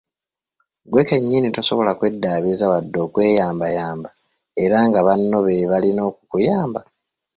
Ggwe 0.85 1.07
kennyini 1.09 1.47
tosobola 1.55 1.91
kweddaabiriza 1.97 2.65
wadde 2.71 2.97
okweyambayamba 3.05 4.09
era 4.63 4.77
nga 4.87 4.99
banno 5.07 5.37
beebalina 5.45 6.01
okukuyamba. 6.09 6.81